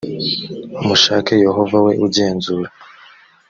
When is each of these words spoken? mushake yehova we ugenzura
mushake 0.85 1.33
yehova 1.45 1.77
we 1.85 1.91
ugenzura 2.05 2.69